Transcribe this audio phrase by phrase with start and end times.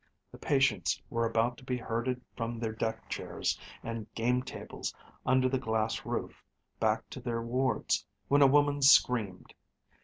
[0.31, 4.95] The patients were about to be herded from their deck chairs and game tables
[5.27, 6.43] under the glass roof
[6.79, 9.53] back to their wards, when a woman screamed.